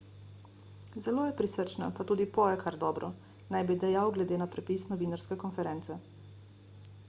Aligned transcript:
zelo 1.07 1.25
je 1.25 1.35
prisrčna 1.41 1.89
pa 1.99 2.05
tudi 2.11 2.25
poje 2.37 2.57
kar 2.63 2.77
dobro 2.85 3.11
naj 3.57 3.67
bi 3.71 3.75
dejal 3.85 4.13
glede 4.17 4.39
na 4.43 4.47
prepis 4.57 4.87
novinarske 4.95 5.41
konference 5.45 6.03